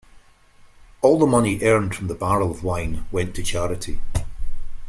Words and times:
All 1.03 1.19
the 1.19 1.27
money 1.27 1.61
earned 1.61 1.93
from 1.93 2.07
the 2.07 2.15
barrel 2.15 2.49
of 2.49 2.63
wine 2.63 3.05
went 3.11 3.35
to 3.35 3.43
charity. 3.43 3.99